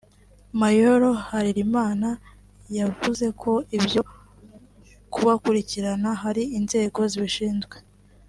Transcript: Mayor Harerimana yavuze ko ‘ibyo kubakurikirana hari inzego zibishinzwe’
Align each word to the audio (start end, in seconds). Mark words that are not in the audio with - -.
Mayor 0.59 1.01
Harerimana 1.29 2.09
yavuze 2.77 3.25
ko 3.41 3.51
‘ibyo 3.77 4.01
kubakurikirana 5.13 6.09
hari 6.21 6.43
inzego 6.57 6.99
zibishinzwe’ 7.11 7.75